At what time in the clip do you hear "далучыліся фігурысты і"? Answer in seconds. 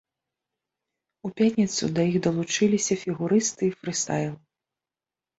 2.27-3.69